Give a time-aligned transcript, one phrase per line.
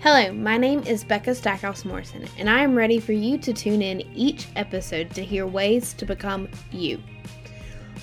[0.00, 3.80] Hello, my name is Becca Stackhouse Morrison, and I am ready for you to tune
[3.80, 7.02] in each episode to hear ways to become you.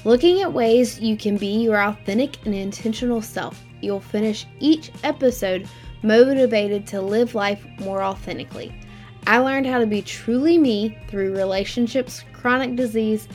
[0.04, 5.68] Looking at ways you can be your authentic and intentional self, you'll finish each episode
[6.02, 8.73] motivated to live life more authentically.
[9.28, 13.30] I learned how to be truly me through relationships, chronic disease,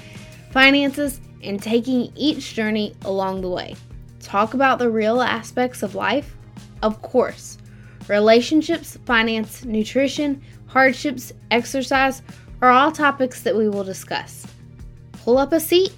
[0.51, 3.77] finances, and taking each journey along the way.
[4.21, 6.37] Talk about the real aspects of life?
[6.83, 7.57] Of course.
[8.09, 12.23] Relationships, finance, nutrition, hardships, exercise
[12.63, 14.47] are all topics that we will discuss.
[15.13, 15.93] Pull up a seat,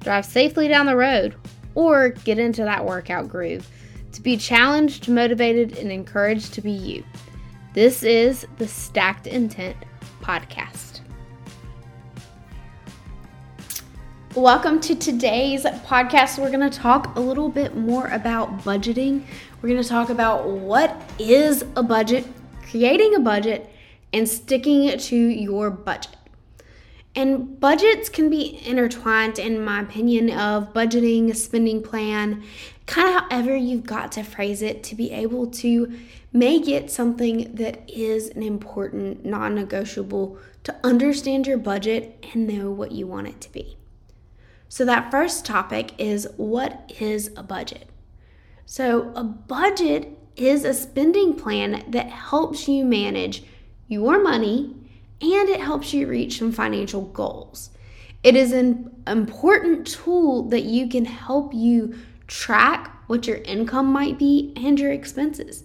[0.00, 1.34] drive safely down the road,
[1.74, 3.68] or get into that workout groove
[4.12, 7.04] to be challenged, motivated, and encouraged to be you.
[7.74, 9.76] This is the Stacked Intent
[10.20, 10.91] Podcast.
[14.36, 16.38] Welcome to today's podcast.
[16.38, 19.24] We're going to talk a little bit more about budgeting.
[19.60, 22.26] We're going to talk about what is a budget,
[22.70, 23.70] creating a budget,
[24.10, 26.16] and sticking to your budget.
[27.14, 32.42] And budgets can be intertwined, in my opinion, of budgeting, a spending plan,
[32.86, 35.92] kind of however you've got to phrase it to be able to
[36.32, 42.70] make it something that is an important, non negotiable to understand your budget and know
[42.70, 43.76] what you want it to be.
[44.72, 47.90] So, that first topic is what is a budget?
[48.64, 53.44] So, a budget is a spending plan that helps you manage
[53.86, 54.74] your money
[55.20, 57.68] and it helps you reach some financial goals.
[58.22, 61.94] It is an important tool that you can help you
[62.26, 65.64] track what your income might be and your expenses.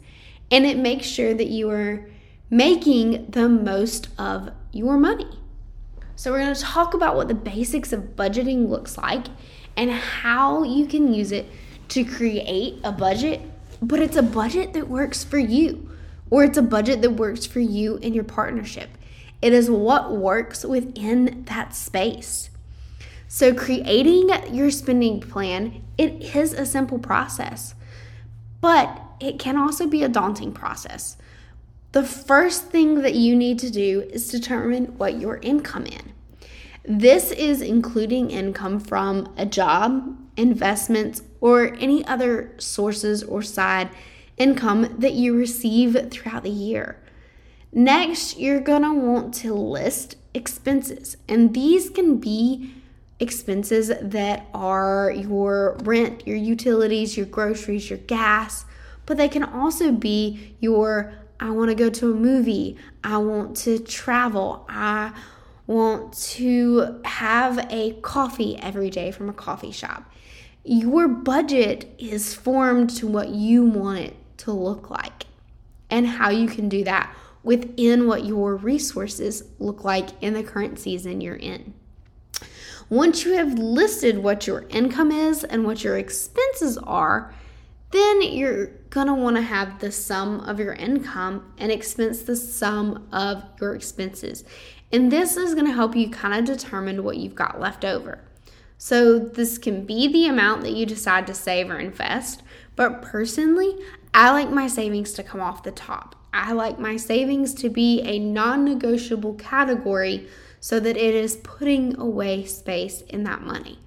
[0.52, 2.09] And it makes sure that you are
[2.50, 5.47] making the most of your money.
[6.17, 9.27] So, we're going to talk about what the basics of budgeting looks like
[9.75, 11.45] and how you can use it
[11.89, 13.39] to create a budget,
[13.83, 15.91] but it's a budget that works for you,
[16.31, 18.89] or it's a budget that works for you and your partnership.
[19.43, 22.49] It is what works within that space.
[23.27, 27.75] So, creating your spending plan, it is a simple process,
[28.59, 31.17] but it can also be a daunting process.
[31.94, 36.14] The first thing that you need to do is determine what your income in.
[36.84, 43.90] This is including income from a job, investments, or any other sources or side
[44.38, 47.02] income that you receive throughout the year.
[47.72, 52.74] Next, you're gonna want to list expenses, and these can be
[53.19, 58.66] expenses that are your rent, your utilities, your groceries, your gas,
[59.06, 63.56] but they can also be your I want to go to a movie, I want
[63.58, 65.14] to travel, I
[65.68, 70.12] want to have a coffee every day from a coffee shop.
[70.64, 75.25] Your budget is formed to what you want it to look like
[75.90, 80.80] and how you can do that within what your resources look like in the current
[80.80, 81.74] season you're in.
[82.90, 87.34] Once you have listed what your income is and what your expenses are,
[87.92, 92.36] then you're going to want to have the sum of your income and expense the
[92.36, 94.44] sum of your expenses.
[94.92, 98.20] And this is going to help you kind of determine what you've got left over.
[98.80, 102.44] So, this can be the amount that you decide to save or invest,
[102.75, 103.75] but personally,
[104.14, 106.16] I like my savings to come off the top.
[106.31, 110.28] I like my savings to be a non negotiable category
[110.59, 113.80] so that it is putting away space in that money.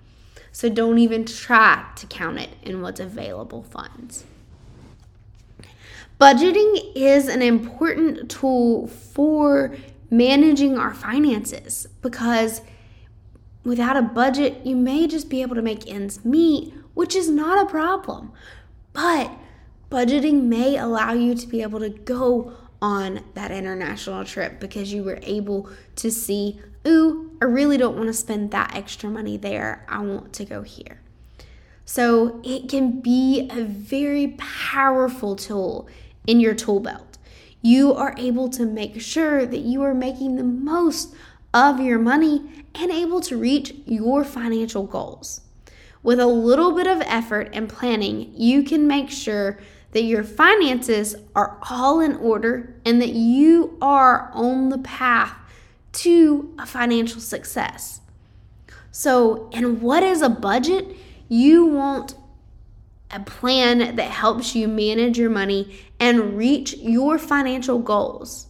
[0.61, 4.25] So, don't even try to count it in what's available funds.
[6.21, 9.75] Budgeting is an important tool for
[10.11, 12.61] managing our finances because
[13.65, 17.67] without a budget, you may just be able to make ends meet, which is not
[17.67, 18.31] a problem.
[18.93, 19.31] But
[19.91, 25.05] budgeting may allow you to be able to go on that international trip because you
[25.05, 29.85] were able to see, ooh, I really don't want to spend that extra money there.
[29.89, 31.01] I want to go here.
[31.85, 35.89] So it can be a very powerful tool
[36.27, 37.11] in your tool belt
[37.63, 41.15] you are able to make sure that you are making the most
[41.53, 45.43] of your money and able to reach your financial goals.
[46.03, 49.59] With a little bit of effort and planning, you can make sure
[49.93, 55.37] that your finances are all in order and that you are on the path
[55.93, 58.01] to a financial success.
[58.93, 60.97] So, and what is a budget?
[61.29, 62.15] You want
[63.11, 68.47] a plan that helps you manage your money and reach your financial goals.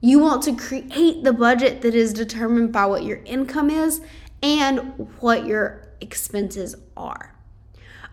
[0.00, 4.00] You want to create the budget that is determined by what your income is
[4.42, 7.34] and what your expenses are.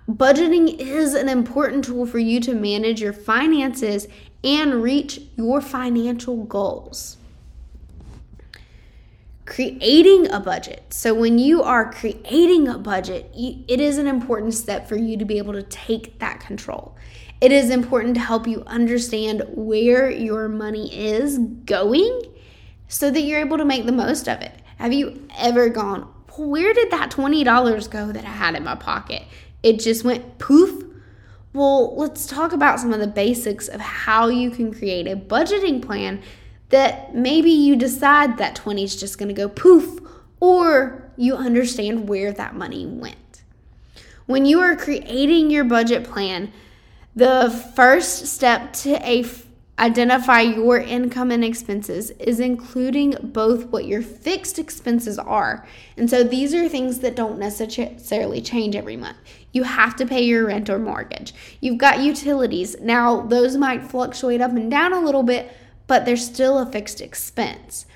[0.08, 4.08] budgeting is an important tool for you to manage your finances
[4.44, 7.18] and reach your financial goals.
[9.50, 10.94] Creating a budget.
[10.94, 15.26] So, when you are creating a budget, it is an important step for you to
[15.26, 16.96] be able to take that control.
[17.42, 22.22] It is important to help you understand where your money is going
[22.88, 24.54] so that you're able to make the most of it.
[24.78, 26.02] Have you ever gone,
[26.38, 29.24] where did that $20 go that I had in my pocket?
[29.64, 30.84] It just went poof
[31.52, 35.82] well, let's talk about some of the basics of how you can create a budgeting
[35.82, 36.22] plan
[36.70, 40.00] that maybe you decide that 20 is just going to go poof,
[40.40, 43.44] or you understand where that money went.
[44.26, 46.52] When you are creating your budget plan,
[47.16, 49.24] the first step to a
[49.80, 55.66] Identify your income and expenses is including both what your fixed expenses are.
[55.96, 59.16] And so these are things that don't necessarily change every month.
[59.54, 61.34] You have to pay your rent or mortgage.
[61.62, 62.78] You've got utilities.
[62.82, 65.50] Now, those might fluctuate up and down a little bit,
[65.90, 67.88] but they're still a fixed expense.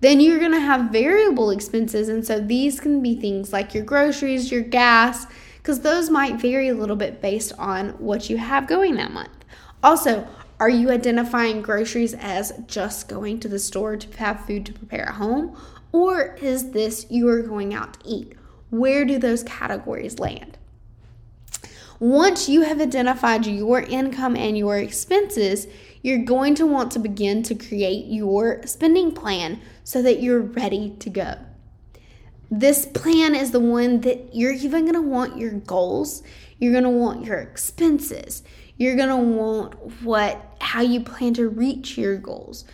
[0.00, 2.08] Then you're going to have variable expenses.
[2.08, 5.26] And so these can be things like your groceries, your gas,
[5.56, 9.44] because those might vary a little bit based on what you have going that month.
[9.82, 10.28] Also,
[10.60, 15.08] are you identifying groceries as just going to the store to have food to prepare
[15.08, 15.56] at home?
[15.90, 18.34] Or is this you are going out to eat?
[18.68, 20.58] Where do those categories land?
[21.98, 25.68] Once you have identified your income and your expenses,
[26.02, 30.90] you're going to want to begin to create your spending plan so that you're ready
[30.98, 31.36] to go.
[32.50, 36.22] This plan is the one that you're even going to want your goals,
[36.58, 38.42] you're going to want your expenses,
[38.76, 42.64] you're going to want what how you plan to reach your goals.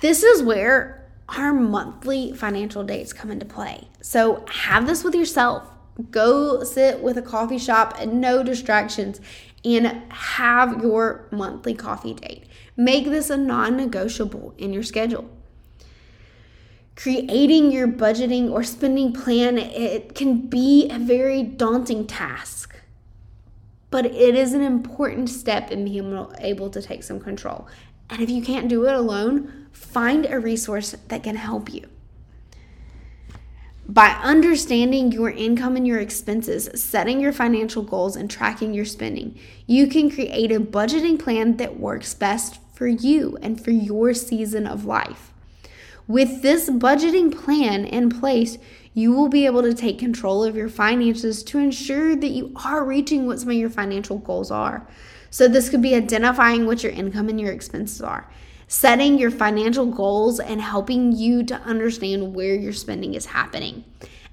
[0.00, 3.88] This is where our monthly financial dates come into play.
[4.00, 5.68] So have this with yourself.
[6.10, 9.20] Go sit with a coffee shop and no distractions
[9.64, 12.44] and have your monthly coffee date.
[12.76, 15.30] Make this a non negotiable in your schedule.
[16.96, 22.74] Creating your budgeting or spending plan, it can be a very daunting task
[23.94, 27.68] but it is an important step in being able to take some control.
[28.10, 31.86] And if you can't do it alone, find a resource that can help you.
[33.86, 39.38] By understanding your income and your expenses, setting your financial goals, and tracking your spending,
[39.66, 44.66] you can create a budgeting plan that works best for you and for your season
[44.66, 45.32] of life.
[46.08, 48.56] With this budgeting plan in place,
[48.94, 52.84] you will be able to take control of your finances to ensure that you are
[52.84, 54.86] reaching what some of your financial goals are.
[55.30, 58.30] So, this could be identifying what your income and your expenses are,
[58.68, 63.84] setting your financial goals, and helping you to understand where your spending is happening.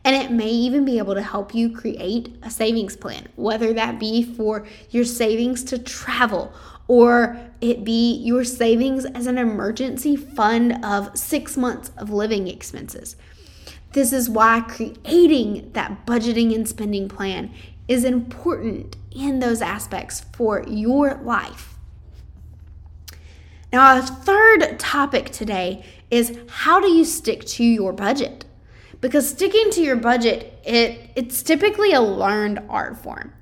[0.03, 3.99] And it may even be able to help you create a savings plan, whether that
[3.99, 6.51] be for your savings to travel
[6.87, 13.15] or it be your savings as an emergency fund of six months of living expenses.
[13.93, 17.53] This is why creating that budgeting and spending plan
[17.87, 21.70] is important in those aspects for your life.
[23.71, 28.43] Now, our third topic today is how do you stick to your budget?
[28.99, 33.33] Because sticking to your budget, it, it's typically a learned art form.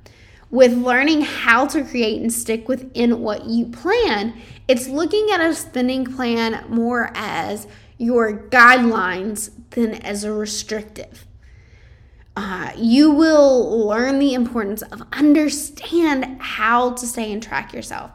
[0.51, 5.53] With learning how to create and stick within what you plan, it's looking at a
[5.53, 11.25] spending plan more as your guidelines than as a restrictive.
[12.35, 18.11] Uh, you will learn the importance of understand how to stay and track yourself.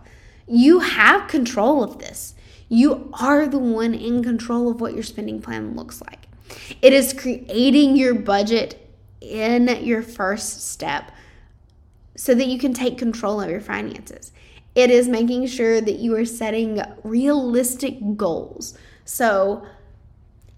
[0.47, 2.35] You have control of this.
[2.69, 6.29] You are the one in control of what your spending plan looks like.
[6.83, 8.81] It is creating your budget
[9.21, 11.11] in your first step
[12.17, 14.33] so that you can take control of your finances.
[14.75, 18.77] It is making sure that you are setting realistic goals.
[19.05, 19.65] So,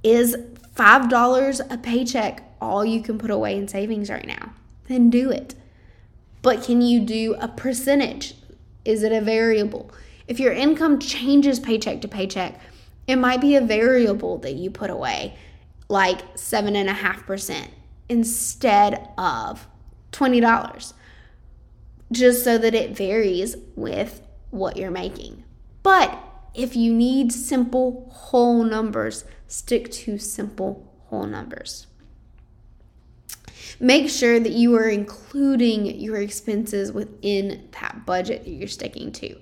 [0.03, 0.37] is
[0.75, 4.53] $5 a paycheck all you can put away in savings right now?
[4.89, 5.55] Then do it.
[6.43, 8.35] But can you do a percentage?
[8.87, 9.91] Is it a variable?
[10.29, 12.61] If your income changes paycheck to paycheck,
[13.07, 15.37] it might be a variable that you put away,
[15.89, 17.69] like 7.5%
[18.09, 19.67] instead of
[20.13, 20.93] $20,
[22.13, 25.43] just so that it varies with what you're making.
[25.83, 26.17] But
[26.55, 31.89] if you need simple whole numbers, stick to simple whole numbers.
[33.81, 39.37] Make sure that you are including your expenses within that budget that you're sticking to.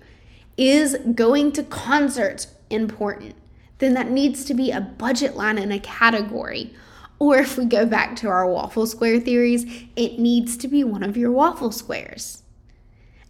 [0.56, 3.34] Is going to concerts important?
[3.78, 6.74] Then that needs to be a budget line in a category.
[7.18, 9.64] Or if we go back to our waffle square theories,
[9.96, 12.42] it needs to be one of your waffle squares.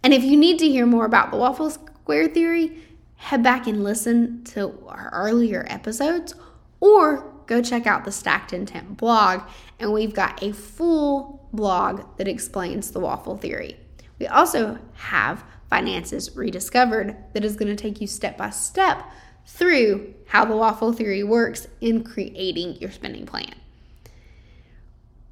[0.03, 2.79] And if you need to hear more about the waffle square theory,
[3.15, 6.35] head back and listen to our earlier episodes
[6.79, 9.41] or go check out the Stacked Intent blog,
[9.79, 13.77] and we've got a full blog that explains the waffle theory.
[14.19, 19.03] We also have Finances Rediscovered that is going to take you step by step
[19.45, 23.53] through how the waffle theory works in creating your spending plan.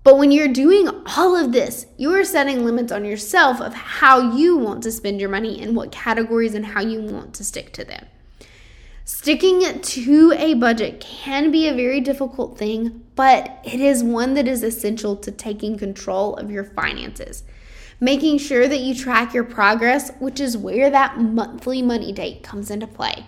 [0.03, 4.35] But when you're doing all of this, you are setting limits on yourself of how
[4.35, 7.71] you want to spend your money and what categories and how you want to stick
[7.73, 8.05] to them.
[9.05, 14.47] Sticking to a budget can be a very difficult thing, but it is one that
[14.47, 17.43] is essential to taking control of your finances.
[17.99, 22.71] Making sure that you track your progress, which is where that monthly money date comes
[22.71, 23.25] into play,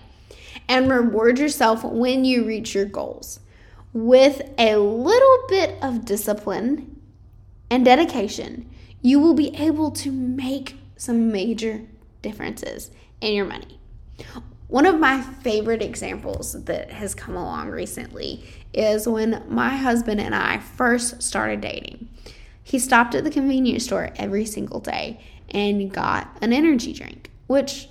[0.66, 3.40] and reward yourself when you reach your goals.
[3.92, 7.02] With a little bit of discipline
[7.70, 8.70] and dedication,
[9.02, 11.82] you will be able to make some major
[12.22, 12.90] differences
[13.20, 13.78] in your money.
[14.68, 20.34] One of my favorite examples that has come along recently is when my husband and
[20.34, 22.08] I first started dating.
[22.64, 25.20] He stopped at the convenience store every single day
[25.50, 27.88] and got an energy drink, which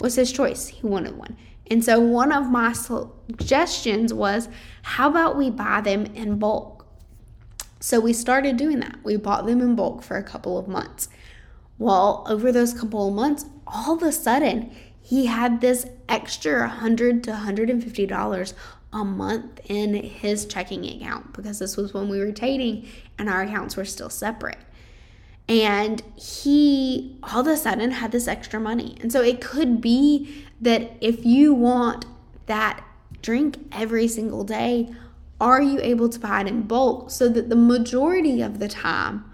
[0.00, 0.68] was his choice.
[0.68, 1.36] He wanted one.
[1.68, 4.48] And so one of my suggestions was
[4.82, 6.86] how about we buy them in bulk?
[7.80, 8.98] So we started doing that.
[9.02, 11.08] We bought them in bulk for a couple of months.
[11.78, 14.74] Well, over those couple of months, all of a sudden,
[15.06, 18.54] he had this extra 100 to 150 dollars
[18.92, 23.42] a month in his checking account because this was when we were dating and our
[23.42, 24.58] accounts were still separate.
[25.48, 28.96] And he all of a sudden had this extra money.
[29.00, 32.04] And so it could be that if you want
[32.46, 32.82] that
[33.22, 34.92] drink every single day,
[35.40, 39.24] are you able to buy it in bulk so that the majority of the time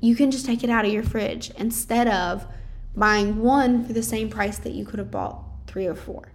[0.00, 2.48] you can just take it out of your fridge instead of
[2.96, 6.28] buying one for the same price that you could have bought three or four?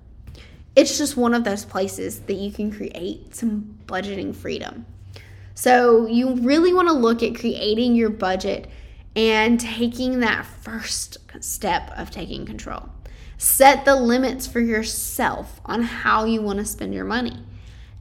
[0.76, 4.86] It's just one of those places that you can create some budgeting freedom.
[5.56, 8.70] So, you really want to look at creating your budget
[9.16, 12.90] and taking that first step of taking control.
[13.38, 17.44] Set the limits for yourself on how you want to spend your money.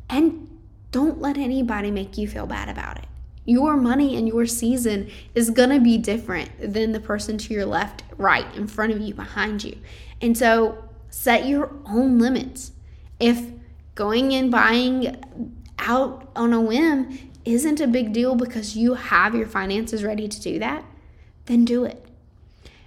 [0.09, 0.49] And
[0.93, 3.08] don't let anybody make you feel bad about it.
[3.49, 7.64] Your money and your season is going to be different than the person to your
[7.64, 9.78] left, right, in front of you, behind you.
[10.21, 12.73] And so set your own limits.
[13.19, 13.47] If
[13.95, 15.17] going and buying
[15.78, 20.40] out on a whim isn't a big deal because you have your finances ready to
[20.43, 20.85] do that,
[21.47, 22.05] then do it.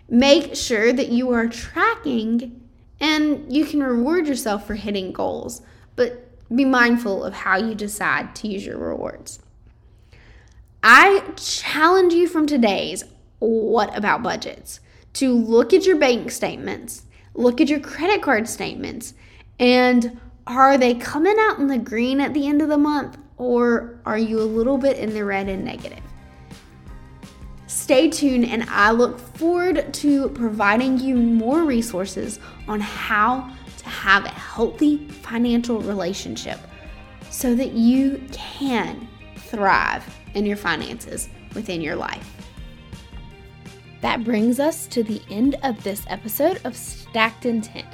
[0.08, 2.62] Make sure that you are tracking
[3.00, 5.64] and you can reward yourself for hitting goals,
[5.96, 9.40] but be mindful of how you decide to use your rewards.
[10.84, 13.04] I challenge you from today's
[13.38, 14.80] What About Budgets
[15.14, 17.04] to look at your bank statements,
[17.36, 19.14] look at your credit card statements,
[19.60, 24.00] and are they coming out in the green at the end of the month or
[24.06, 26.02] are you a little bit in the red and negative?
[27.68, 34.26] Stay tuned, and I look forward to providing you more resources on how to have
[34.26, 36.60] a healthy financial relationship
[37.30, 39.08] so that you can
[39.38, 42.28] thrive in your finances within your life.
[44.02, 47.88] That brings us to the end of this episode of Stacked Intent.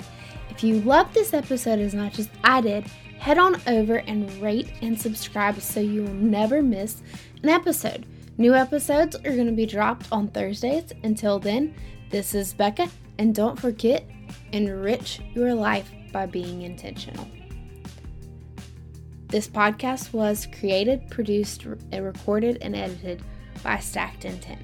[0.49, 2.85] If you loved this episode as much as I did,
[3.19, 7.01] head on over and rate and subscribe so you will never miss
[7.43, 8.05] an episode.
[8.37, 10.93] New episodes are going to be dropped on Thursdays.
[11.03, 11.75] Until then,
[12.09, 14.07] this is Becca, and don't forget,
[14.51, 17.27] enrich your life by being intentional.
[19.29, 23.21] This podcast was created, produced, and recorded, and edited
[23.61, 24.61] by Stacked Intent.